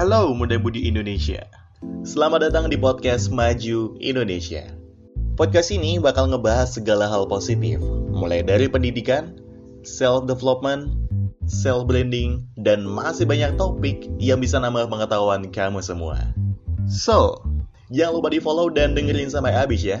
[0.00, 1.44] Halo muda-mudi Indonesia.
[2.08, 4.64] Selamat datang di podcast Maju Indonesia.
[5.36, 9.36] Podcast ini bakal ngebahas segala hal positif, mulai dari pendidikan,
[9.84, 10.88] self-development,
[11.44, 16.32] self-blending, dan masih banyak topik yang bisa nambah pengetahuan kamu semua.
[16.88, 17.44] So,
[17.92, 20.00] jangan lupa di-follow dan dengerin sampai habis ya.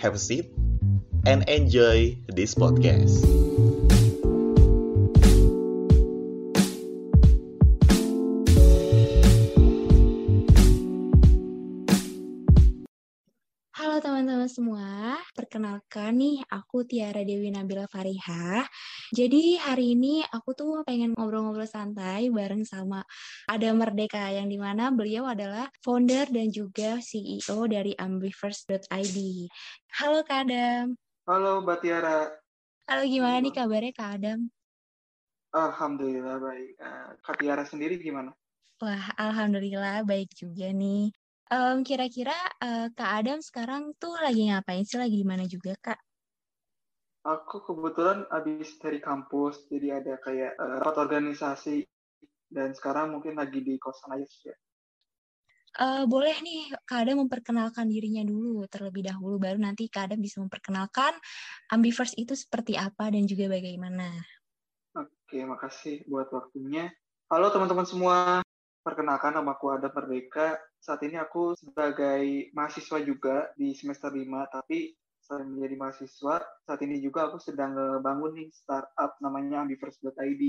[0.00, 0.48] Have a seat
[1.28, 3.20] and enjoy this podcast.
[16.22, 18.62] Nih aku Tiara Dewi Nabila Fariha.
[19.10, 23.02] Jadi hari ini aku tuh pengen ngobrol-ngobrol santai bareng sama
[23.50, 29.18] Ada Merdeka yang di mana beliau adalah founder dan juga CEO dari Ambivers.id.
[29.98, 30.94] Halo Kak Adam.
[31.26, 32.30] Halo Mbak Tiara.
[32.86, 34.46] Halo gimana nih kabarnya Kak Adam?
[35.50, 36.70] Alhamdulillah baik.
[36.78, 38.30] Eh, Kak Tiara sendiri gimana?
[38.78, 41.10] Wah, alhamdulillah baik juga nih.
[41.52, 44.96] Em, kira-kira eh, Kak Adam sekarang tuh lagi ngapain sih?
[44.96, 46.11] Lagi di mana juga Kak?
[47.22, 51.86] Aku kebetulan habis dari kampus, jadi ada kayak eh, rapat organisasi
[52.50, 54.56] dan sekarang mungkin lagi di kosan aja sih ya.
[55.72, 60.42] Eh, boleh nih Kak Adam memperkenalkan dirinya dulu terlebih dahulu, baru nanti Kak Adam bisa
[60.44, 61.16] memperkenalkan
[61.72, 64.12] Ambivers itu seperti apa dan juga bagaimana.
[64.92, 66.92] Oke, makasih buat waktunya.
[67.32, 68.44] Halo teman-teman semua,
[68.84, 70.60] perkenalkan nama aku Adam Merdeka.
[70.76, 74.92] Saat ini aku sebagai mahasiswa juga di semester 5, tapi
[75.32, 80.42] selain menjadi mahasiswa, saat ini juga aku sedang ngebangun nih startup namanya Ambivers.id.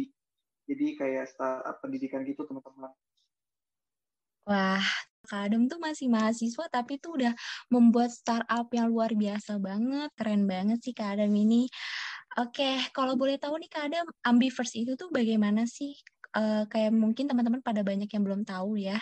[0.68, 2.92] Jadi kayak startup pendidikan gitu teman-teman.
[4.44, 4.84] Wah,
[5.24, 7.32] Kak Adam tuh masih mahasiswa tapi tuh udah
[7.72, 11.72] membuat startup yang luar biasa banget, keren banget sih Kak Adam ini.
[12.36, 15.96] Oke, kalau boleh tahu nih Kak Adam, Ambivers itu tuh bagaimana sih?
[16.36, 19.00] Eh, kayak mungkin teman-teman pada banyak yang belum tahu ya.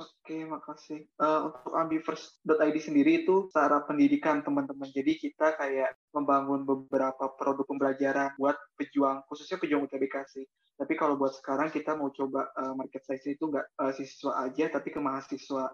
[0.00, 1.04] Oke, makasih.
[1.04, 4.88] Eh, untuk Ambivers.id sendiri itu cara pendidikan teman-teman.
[4.88, 10.44] Jadi kita kayak membangun beberapa produk pembelajaran buat pejuang, khususnya pejuang UTBK sih.
[10.80, 14.72] Tapi kalau buat sekarang kita mau coba eh, market size itu nggak eh, siswa aja,
[14.72, 15.68] tapi ke mahasiswa.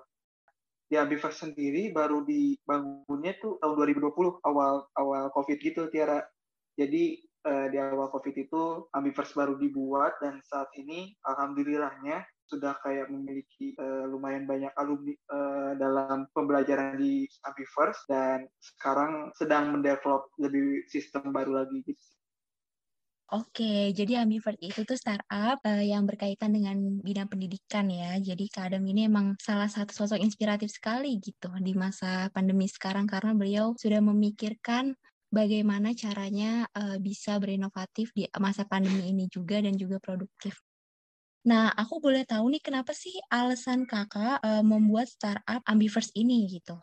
[0.86, 6.18] Di Ambivers sendiri baru dibangunnya tuh tahun 2020, awal awal COVID gitu, Tiara.
[6.74, 13.10] Jadi eh, di awal COVID itu Ambivers baru dibuat dan saat ini alhamdulillahnya sudah kayak
[13.10, 20.86] memiliki uh, lumayan banyak alumni uh, dalam pembelajaran di Ambivers dan sekarang sedang mendevelop lebih
[20.86, 22.04] sistem baru lagi gitu.
[23.34, 28.22] Oke, jadi Ambivert itu tuh startup uh, yang berkaitan dengan bidang pendidikan ya.
[28.22, 33.34] Jadi Kak ini emang salah satu sosok inspiratif sekali gitu di masa pandemi sekarang karena
[33.34, 34.94] beliau sudah memikirkan
[35.34, 40.62] bagaimana caranya uh, bisa berinovatif di masa pandemi ini juga dan juga produktif.
[41.46, 46.74] Nah, aku boleh tahu nih kenapa sih alasan kakak uh, membuat startup Ambivers ini gitu?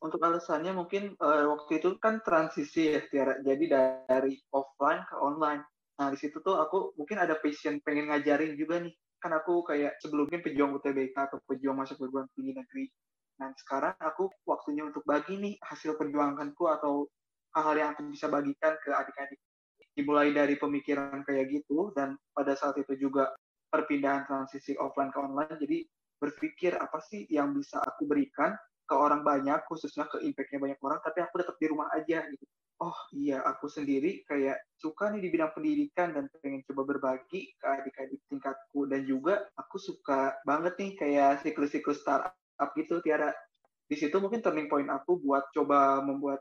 [0.00, 3.64] Untuk alasannya mungkin uh, waktu itu kan transisi ya Tiara, jadi
[4.08, 5.68] dari offline ke online.
[6.00, 10.00] Nah di situ tuh aku mungkin ada passion pengen ngajarin juga nih, kan aku kayak
[10.00, 12.88] sebelumnya pejuang UTBK atau pejuang masuk perguruan tinggi negeri.
[13.36, 17.04] Nah sekarang aku waktunya untuk bagi nih hasil perjuanganku atau
[17.52, 19.36] hal-hal yang aku bisa bagikan ke adik-adik.
[19.92, 23.34] Dimulai dari pemikiran kayak gitu dan pada saat itu juga
[23.68, 25.56] perpindahan transisi offline ke online.
[25.60, 25.78] Jadi
[26.18, 28.52] berpikir apa sih yang bisa aku berikan
[28.88, 32.44] ke orang banyak khususnya ke impactnya banyak orang tapi aku tetap di rumah aja gitu.
[32.78, 37.66] Oh iya aku sendiri kayak suka nih di bidang pendidikan dan pengen coba berbagi ke
[37.66, 38.86] adik-adik tingkatku.
[38.86, 43.34] Dan juga aku suka banget nih kayak siklus-siklus startup gitu Tiara.
[43.90, 46.38] Di situ mungkin turning point aku buat coba membuat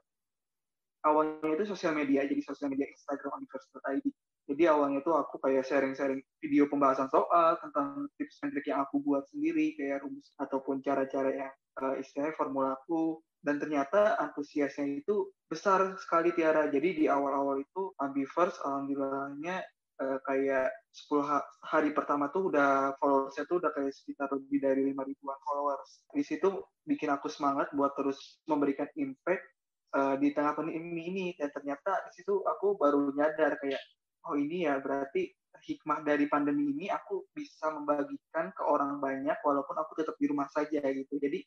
[1.02, 2.22] awalnya itu sosial media.
[2.30, 4.06] Jadi sosial media Instagram Universitas.id
[4.48, 9.04] jadi awalnya tuh aku kayak sharing-sharing video pembahasan soal tentang tips and trik yang aku
[9.04, 11.52] buat sendiri kayak rumus ataupun cara-cara yang
[11.84, 16.72] uh, istilahnya formulaku dan ternyata antusiasnya itu besar sekali Tiara.
[16.72, 19.68] Jadi di awal-awal itu Ambivers alhamdulillahnya
[20.00, 21.28] uh, kayak 10
[21.68, 26.08] hari pertama tuh udah followersnya tuh udah kayak sekitar lebih dari 5 ribuan followers.
[26.16, 29.44] Di situ bikin aku semangat buat terus memberikan impact
[29.92, 33.84] uh, di tengah pandemi ini dan ternyata di situ aku baru nyadar kayak
[34.26, 35.30] oh ini ya berarti
[35.68, 40.48] hikmah dari pandemi ini aku bisa membagikan ke orang banyak walaupun aku tetap di rumah
[40.50, 41.18] saja gitu.
[41.18, 41.44] Jadi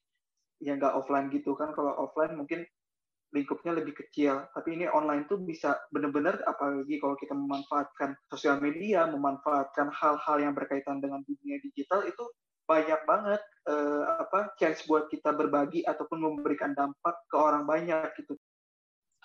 [0.61, 1.73] ya nggak offline gitu kan.
[1.73, 2.67] Kalau offline mungkin
[3.31, 4.51] lingkupnya lebih kecil.
[4.51, 10.55] Tapi ini online tuh bisa benar-benar apalagi kalau kita memanfaatkan sosial media memanfaatkan hal-hal yang
[10.55, 12.27] berkaitan dengan dunia digital itu
[12.67, 18.39] banyak banget uh, apa chance buat kita berbagi ataupun memberikan dampak ke orang banyak gitu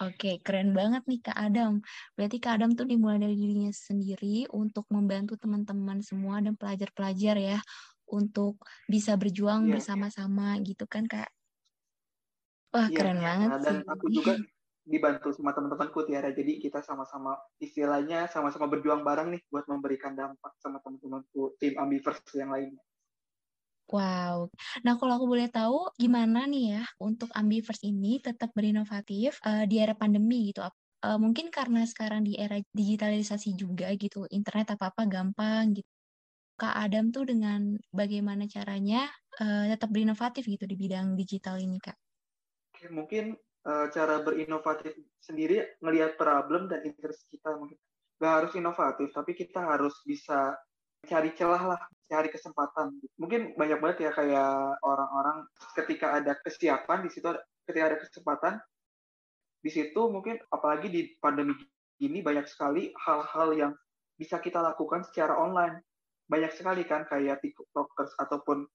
[0.03, 1.79] Oke, keren banget nih Kak Adam.
[2.19, 7.59] Berarti Kak Adam tuh dimulai dari dirinya sendiri untuk membantu teman-teman semua dan pelajar-pelajar ya
[8.11, 8.59] untuk
[8.91, 9.79] bisa berjuang yeah.
[9.79, 11.31] bersama-sama gitu kan Kak.
[12.75, 12.97] Wah, yeah.
[12.97, 13.87] keren banget nah, dan sih.
[13.87, 14.33] aku juga
[14.83, 16.29] dibantu sama teman-temanku Tiara.
[16.35, 22.19] Jadi kita sama-sama istilahnya sama-sama berjuang bareng nih buat memberikan dampak sama teman-temanku tim Ambivers
[22.35, 22.83] yang lainnya.
[23.85, 24.49] Wow.
[24.81, 29.77] Nah, kalau aku boleh tahu, gimana nih ya untuk Ambivers ini tetap berinovatif uh, di
[29.77, 30.65] era pandemi gitu?
[31.05, 35.89] Uh, mungkin karena sekarang di era digitalisasi juga gitu, internet apa-apa gampang gitu.
[36.55, 39.05] Kak Adam tuh dengan bagaimana caranya
[39.37, 41.99] uh, tetap berinovatif gitu di bidang digital ini, Kak?
[42.89, 43.37] Mungkin
[43.69, 47.77] uh, cara berinovatif sendiri ngelihat problem dan interest kita mungkin.
[48.15, 50.55] Gak harus inovatif, tapi kita harus bisa
[51.05, 52.97] cari celah lah, cari kesempatan.
[53.21, 55.45] Mungkin banyak banget ya kayak orang-orang
[55.77, 57.29] ketika ada kesiapan di situ,
[57.65, 58.53] ketika ada kesempatan
[59.65, 61.57] di situ mungkin apalagi di pandemi
[61.97, 63.73] ini banyak sekali hal-hal yang
[64.13, 65.81] bisa kita lakukan secara online.
[66.25, 68.65] Banyak sekali kan kayak tiktokers ataupun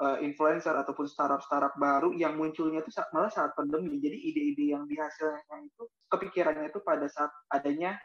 [0.00, 4.00] uh, influencer ataupun startup-startup baru yang munculnya itu malah saat pandemi.
[4.00, 7.96] Jadi ide-ide yang dihasilkan itu kepikirannya itu pada saat adanya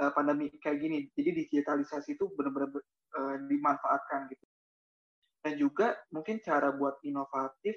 [0.00, 1.08] uh, pandemi kayak gini.
[1.12, 4.44] Jadi digitalisasi itu benar-benar uh, dimanfaatkan gitu.
[5.42, 7.74] Dan juga mungkin cara buat inovatif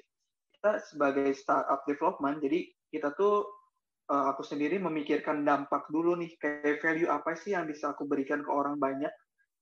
[0.53, 2.39] kita sebagai startup development.
[2.45, 3.43] Jadi kita tuh
[4.09, 8.45] uh, aku sendiri memikirkan dampak dulu nih kayak value apa sih yang bisa aku berikan
[8.45, 9.09] ke orang banyak.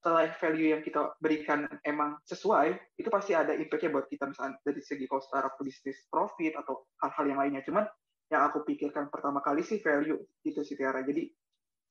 [0.03, 4.83] Setelah value yang kita berikan emang sesuai, itu pasti ada impact-nya buat kita misalnya dari
[4.83, 7.63] segi kalau startup bisnis profit atau hal-hal yang lainnya.
[7.63, 7.88] Cuman
[8.27, 11.07] yang aku pikirkan pertama kali sih value itu sih Tiara.
[11.07, 11.23] Jadi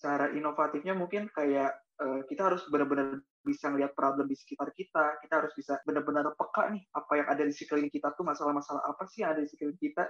[0.02, 1.70] cara inovatifnya mungkin kayak
[2.02, 6.74] uh, kita harus benar-benar bisa ngelihat problem di sekitar kita, kita harus bisa benar-benar peka
[6.74, 9.78] nih apa yang ada di sekeliling kita tuh masalah-masalah apa sih yang ada di sekeliling
[9.78, 10.04] kita.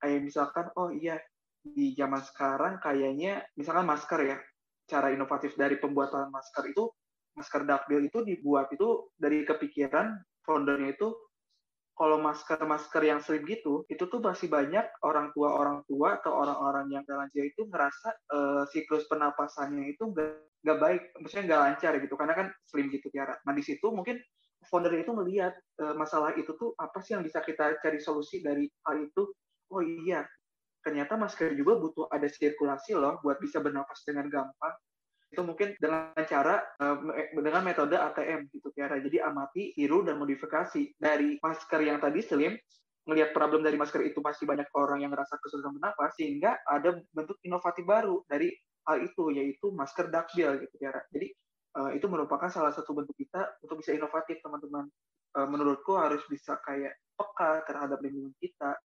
[0.00, 1.20] Kayak misalkan, oh iya
[1.64, 4.36] di zaman sekarang kayaknya misalkan masker ya,
[4.88, 6.88] cara inovatif dari pembuatan masker itu
[7.36, 10.12] masker duckbill itu dibuat itu dari kepikiran
[10.44, 11.08] foundernya itu
[11.94, 16.90] kalau masker-masker yang slim gitu, itu tuh masih banyak orang tua orang tua atau orang-orang
[16.90, 22.34] yang lansia itu ngerasa uh, siklus penapasannya itu nggak baik, maksudnya nggak lancar gitu, karena
[22.34, 23.38] kan slim gitu Tiara.
[23.46, 24.18] Nah di situ mungkin
[24.66, 28.66] founder itu melihat uh, masalah itu tuh apa sih yang bisa kita cari solusi dari
[28.90, 29.30] hal itu.
[29.70, 30.26] Oh iya,
[30.82, 34.74] ternyata masker juga butuh ada sirkulasi loh buat bisa bernafas dengan gampang
[35.34, 37.02] itu mungkin dengan cara uh,
[37.34, 39.02] dengan metode ATM gitu Tiara.
[39.02, 42.54] Jadi amati, tiru dan modifikasi dari masker yang tadi slim
[43.04, 47.36] melihat problem dari masker itu masih banyak orang yang merasa kesulitan bernafas sehingga ada bentuk
[47.44, 48.48] inovatif baru dari
[48.88, 51.02] hal itu yaitu masker duckbill gitu Tiara.
[51.10, 51.28] Jadi
[51.76, 54.86] uh, itu merupakan salah satu bentuk kita untuk bisa inovatif teman-teman.
[55.34, 58.78] Uh, menurutku harus bisa kayak peka terhadap lingkungan kita,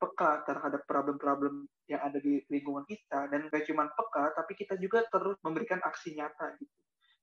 [0.00, 5.04] peka terhadap problem-problem yang ada di lingkungan kita dan gak cuma peka tapi kita juga
[5.12, 6.80] terus memberikan aksi nyata gitu.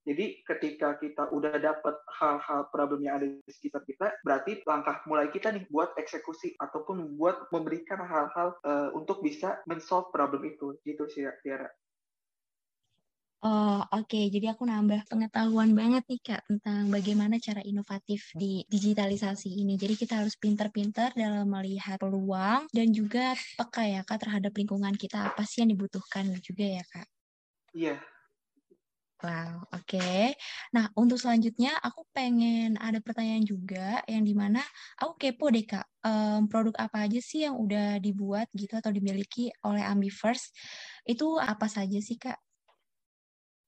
[0.08, 5.28] Jadi ketika kita udah dapat hal-hal problem yang ada di sekitar kita, berarti langkah mulai
[5.28, 10.80] kita nih buat eksekusi ataupun buat memberikan hal-hal uh, untuk bisa men-solve problem itu.
[10.88, 11.68] Gitu sih, Tiara.
[13.38, 14.18] Oh, oke.
[14.34, 19.78] Jadi aku nambah pengetahuan banget nih, Kak, tentang bagaimana cara inovatif di digitalisasi ini.
[19.78, 25.30] Jadi kita harus pintar-pintar dalam melihat peluang dan juga peka ya, Kak, terhadap lingkungan kita.
[25.30, 27.08] Apa sih yang dibutuhkan juga ya, Kak?
[27.78, 28.02] Iya.
[29.22, 29.98] Wow, oke.
[29.98, 30.34] Okay.
[30.74, 34.62] Nah, untuk selanjutnya aku pengen ada pertanyaan juga yang di mana
[34.98, 35.86] aku kepo deh, Kak.
[36.06, 40.54] Um, produk apa aja sih yang udah dibuat gitu atau dimiliki oleh Ambivers?
[41.06, 42.47] Itu apa saja sih, Kak?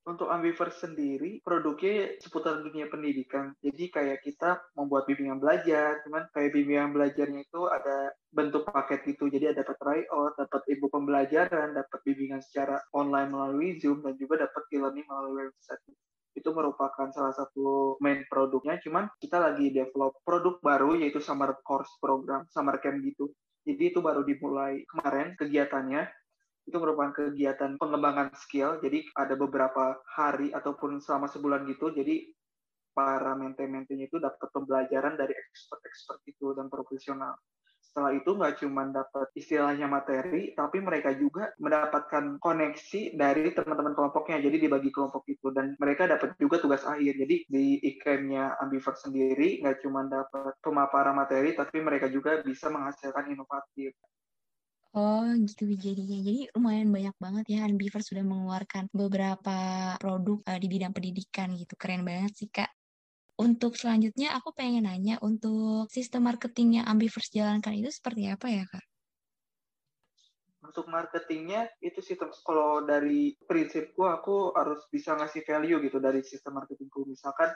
[0.10, 3.54] Untuk Ambiverse sendiri produknya seputar dunia pendidikan.
[3.62, 9.30] Jadi kayak kita membuat bimbingan belajar, cuman kayak bimbingan belajarnya itu ada bentuk paket gitu.
[9.30, 14.50] Jadi ada dapat tryout, dapat ibu pembelajaran, dapat bimbingan secara online melalui Zoom dan juga
[14.50, 15.86] dapat e-learning melalui website.
[16.34, 18.82] Itu merupakan salah satu main produknya.
[18.82, 23.30] Cuman kita lagi develop produk baru yaitu summer course program, summer camp gitu.
[23.68, 26.08] Jadi itu baru dimulai kemarin kegiatannya
[26.70, 28.78] itu merupakan kegiatan pengembangan skill.
[28.80, 31.90] Jadi ada beberapa hari ataupun selama sebulan gitu.
[31.90, 32.30] Jadi
[32.94, 37.34] para mente-mentenya itu dapat pembelajaran dari expert-expert itu dan profesional.
[37.90, 44.38] Setelah itu nggak cuma dapat istilahnya materi, tapi mereka juga mendapatkan koneksi dari teman-teman kelompoknya.
[44.46, 47.18] Jadi dibagi kelompok itu dan mereka dapat juga tugas akhir.
[47.18, 53.34] Jadi di IKM-nya Ambivert sendiri nggak cuma dapat pemaparan materi, tapi mereka juga bisa menghasilkan
[53.34, 53.98] inovatif.
[54.98, 56.18] Oh gitu jadinya.
[56.18, 59.58] Jadi lumayan banyak banget ya Unbeaver sudah mengeluarkan beberapa
[60.02, 61.78] produk uh, di bidang pendidikan gitu.
[61.78, 62.74] Keren banget sih Kak.
[63.40, 68.66] Untuk selanjutnya aku pengen nanya untuk sistem marketing yang Ambiverse jalankan itu seperti apa ya
[68.68, 68.84] Kak?
[70.60, 76.62] untuk marketingnya itu sistem kalau dari prinsipku aku harus bisa ngasih value gitu dari sistem
[76.62, 77.50] marketingku misalkan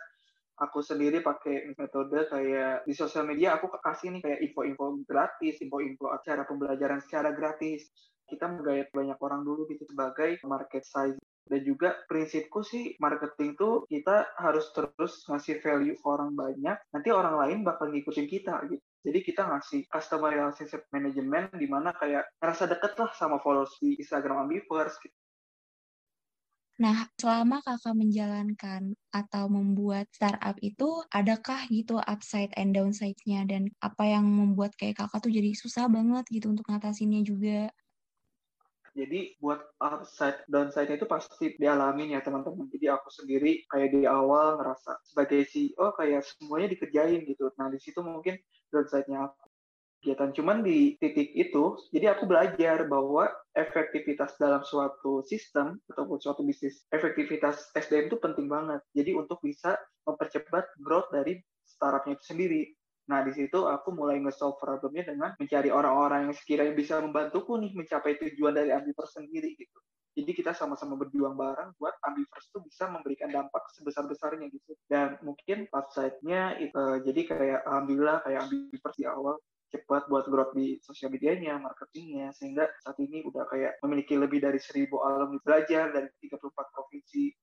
[0.60, 6.14] aku sendiri pakai metode kayak di sosial media aku kasih nih kayak info-info gratis, info-info
[6.14, 7.90] acara pembelajaran secara gratis.
[8.24, 13.84] Kita menggayat banyak orang dulu gitu sebagai market size dan juga prinsipku sih marketing tuh
[13.92, 18.80] kita harus terus ngasih value ke orang banyak nanti orang lain bakal ngikutin kita gitu
[19.04, 24.00] jadi kita ngasih customer relationship management di mana kayak ngerasa deket lah sama followers di
[24.00, 25.12] Instagram Ambivers gitu.
[26.82, 33.46] Nah, selama kakak menjalankan atau membuat startup itu, adakah gitu upside and downside-nya?
[33.46, 37.70] Dan apa yang membuat kayak kakak tuh jadi susah banget gitu untuk ngatasinnya juga?
[38.94, 42.70] Jadi buat upside downside itu pasti dialami ya teman-teman.
[42.70, 47.50] Jadi aku sendiri kayak di awal ngerasa sebagai CEO kayak semuanya dikerjain gitu.
[47.58, 48.38] Nah di situ mungkin
[48.70, 49.50] downside-nya aku
[50.02, 50.30] kegiatan.
[50.38, 56.86] Cuman di titik itu, jadi aku belajar bahwa efektivitas dalam suatu sistem ataupun suatu bisnis,
[56.90, 58.82] efektivitas SDM itu penting banget.
[58.98, 59.78] Jadi untuk bisa
[60.10, 62.62] mempercepat growth dari startupnya itu sendiri.
[63.04, 67.72] Nah, di situ aku mulai nge-solve problemnya dengan mencari orang-orang yang sekiranya bisa membantuku nih
[67.76, 69.78] mencapai tujuan dari Ambivers sendiri gitu.
[70.14, 74.72] Jadi kita sama-sama berjuang bareng buat Ambivers itu bisa memberikan dampak sebesar-besarnya gitu.
[74.88, 79.36] Dan mungkin upside-nya uh, jadi kayak alhamdulillah kayak Ambivers di awal
[79.74, 84.62] cepat buat growth di sosial medianya, marketingnya, sehingga saat ini udah kayak memiliki lebih dari
[84.62, 87.34] seribu alumni belajar dari 34 provinsi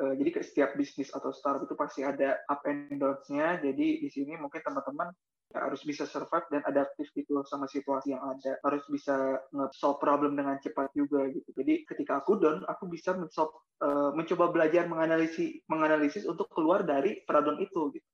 [0.00, 3.62] uh, jadi setiap bisnis atau startup itu pasti ada up and downs-nya.
[3.62, 5.12] Jadi di sini mungkin teman-teman
[5.54, 8.58] ya, harus bisa survive dan adaptif gitu sama situasi yang ada.
[8.64, 11.46] Harus bisa nge-solve problem dengan cepat juga gitu.
[11.54, 17.60] Jadi ketika aku down, aku bisa uh, mencoba belajar menganalisis menganalisis untuk keluar dari problem
[17.62, 18.08] itu gitu.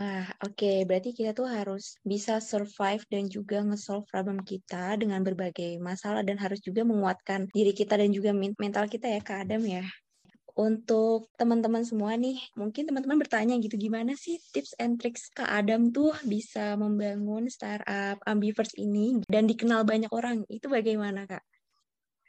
[0.00, 0.56] Ah, oke.
[0.56, 0.76] Okay.
[0.88, 6.40] Berarti kita tuh harus bisa survive dan juga nge-solve problem kita dengan berbagai masalah dan
[6.40, 9.84] harus juga menguatkan diri kita dan juga mental kita ya, Kak Adam ya
[10.56, 15.88] untuk teman-teman semua nih, mungkin teman-teman bertanya gitu, gimana sih tips and tricks Kak Adam
[15.88, 21.44] tuh bisa membangun startup Ambivers ini dan dikenal banyak orang, itu bagaimana Kak?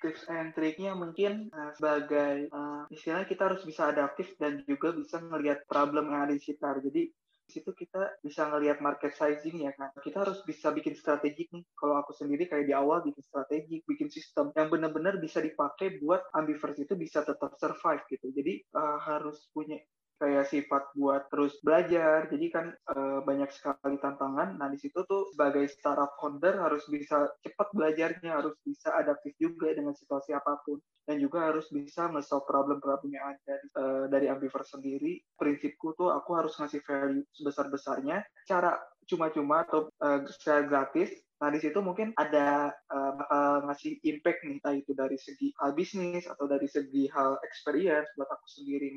[0.04, 5.24] Tips and triknya mungkin uh, sebagai uh, istilahnya kita harus bisa adaptif dan juga bisa
[5.24, 6.84] melihat problem yang ada di sekitar.
[6.84, 7.08] Jadi
[7.50, 9.92] situ kita bisa ngelihat market sizing ya kan.
[10.00, 11.64] Kita harus bisa bikin strategik nih.
[11.76, 16.24] Kalau aku sendiri kayak di awal bikin strategik, bikin sistem yang benar-benar bisa dipakai buat
[16.34, 18.32] Ambivers itu bisa tetap survive gitu.
[18.32, 19.80] Jadi uh, harus punya
[20.18, 22.28] kayak sifat buat terus belajar.
[22.30, 24.58] Jadi kan e, banyak sekali tantangan.
[24.58, 29.74] Nah di situ tuh sebagai startup founder harus bisa cepat belajarnya, harus bisa adaptif juga
[29.74, 34.68] dengan situasi apa pun, dan juga harus bisa nge-solve problem-problem yang ada e, dari Ambivert
[34.68, 35.22] sendiri.
[35.38, 38.24] Prinsipku tuh aku harus ngasih value sebesar-besarnya.
[38.46, 38.78] Cara
[39.08, 41.12] cuma-cuma atau e, secara gratis
[41.44, 45.76] Nah, di situ mungkin ada uh, bakal ngasih impact nih, entah itu dari segi hal
[45.76, 48.96] bisnis atau dari segi hal experience buat aku sendiri.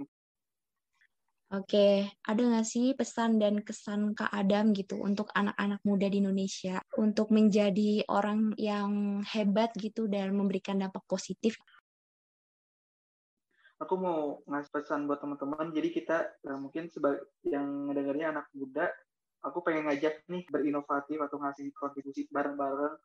[1.54, 6.82] Oke, ada nggak sih pesan dan kesan Kak Adam gitu untuk anak-anak muda di Indonesia
[6.98, 11.54] untuk menjadi orang yang hebat gitu dan memberikan dampak positif?
[13.78, 15.70] Aku mau ngasih pesan buat teman-teman.
[15.70, 18.90] Jadi kita ya mungkin sebagai yang ngedengarnya anak muda,
[19.46, 22.98] aku pengen ngajak nih berinovatif atau ngasih kontribusi bareng-bareng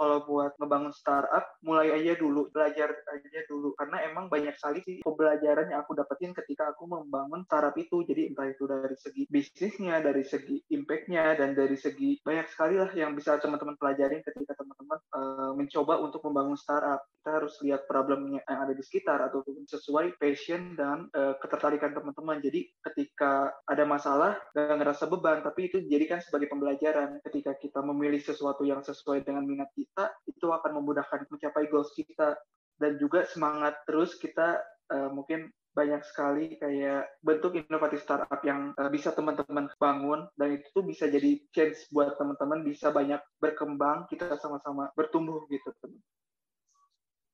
[0.00, 3.76] kalau buat ngebangun startup mulai aja dulu belajar aja dulu.
[3.76, 8.00] Karena emang banyak sekali sih pembelajaran yang aku dapetin ketika aku membangun startup itu.
[8.08, 12.90] Jadi entah itu dari segi bisnisnya dari segi impactnya dan dari segi banyak sekali lah
[12.96, 17.04] yang bisa teman-teman pelajarin ketika teman-teman uh, mencoba untuk membangun startup.
[17.20, 22.40] Kita harus lihat problemnya yang ada di sekitar atau sesuai passion dan uh, ketertarikan teman-teman.
[22.40, 27.20] Jadi ketika ada masalah gak ngerasa beban tapi itu dijadikan sebagai pembelajaran.
[27.20, 31.90] Ketika kita memilih sesuatu yang sesuai dengan minat kita kita itu akan memudahkan mencapai goals
[31.98, 32.38] kita
[32.78, 34.62] dan juga semangat terus kita
[34.94, 40.66] uh, mungkin banyak sekali kayak bentuk inovatif startup yang uh, bisa teman-teman bangun dan itu
[40.70, 45.98] tuh bisa jadi chance buat teman-teman bisa banyak berkembang kita sama-sama bertumbuh gitu teman.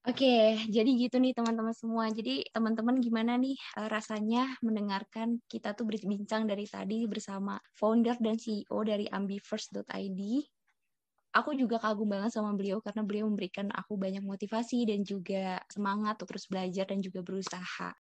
[0.07, 2.07] Oke, jadi gitu nih teman-teman semua.
[2.15, 8.39] Jadi teman-teman gimana nih uh, rasanya mendengarkan kita tuh berbincang dari tadi bersama founder dan
[8.39, 10.21] CEO dari ambifirst.id
[11.37, 16.17] aku juga kagum banget sama beliau karena beliau memberikan aku banyak motivasi dan juga semangat
[16.17, 17.93] untuk terus belajar dan juga berusaha.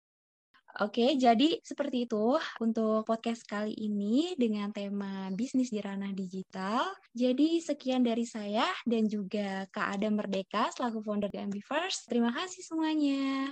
[0.76, 6.92] Oke, jadi seperti itu untuk podcast kali ini dengan tema bisnis di ranah digital.
[7.16, 12.04] Jadi sekian dari saya dan juga Kak Adam Merdeka selaku founder di Ambivers.
[12.04, 13.48] Terima kasih semuanya.